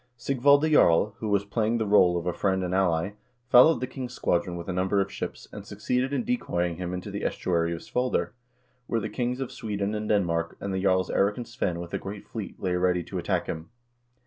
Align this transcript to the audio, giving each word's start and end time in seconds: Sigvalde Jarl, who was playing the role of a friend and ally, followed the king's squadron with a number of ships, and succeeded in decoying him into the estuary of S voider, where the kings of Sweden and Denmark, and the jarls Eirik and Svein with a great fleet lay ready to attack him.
Sigvalde 0.17 0.65
Jarl, 0.71 1.13
who 1.19 1.29
was 1.29 1.45
playing 1.45 1.77
the 1.77 1.85
role 1.85 2.17
of 2.17 2.25
a 2.25 2.33
friend 2.33 2.63
and 2.63 2.73
ally, 2.73 3.11
followed 3.49 3.81
the 3.81 3.85
king's 3.85 4.15
squadron 4.15 4.57
with 4.57 4.67
a 4.67 4.73
number 4.73 4.99
of 4.99 5.11
ships, 5.11 5.47
and 5.51 5.63
succeeded 5.63 6.11
in 6.11 6.23
decoying 6.23 6.77
him 6.77 6.91
into 6.91 7.11
the 7.11 7.23
estuary 7.23 7.71
of 7.71 7.81
S 7.81 7.91
voider, 7.91 8.31
where 8.87 8.99
the 8.99 9.09
kings 9.09 9.39
of 9.39 9.51
Sweden 9.51 9.93
and 9.93 10.09
Denmark, 10.09 10.57
and 10.59 10.73
the 10.73 10.81
jarls 10.81 11.11
Eirik 11.11 11.37
and 11.37 11.47
Svein 11.47 11.79
with 11.79 11.93
a 11.93 11.99
great 11.99 12.25
fleet 12.27 12.59
lay 12.59 12.73
ready 12.73 13.03
to 13.03 13.19
attack 13.19 13.45
him. 13.45 13.69